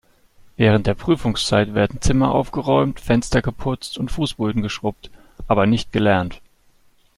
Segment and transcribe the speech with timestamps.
[0.57, 5.11] Während der Prüfungszeit werden Zimmer aufgeräumt, Fenster geputzt und Fußböden geschrubbt,
[5.47, 6.41] aber nicht gelernt.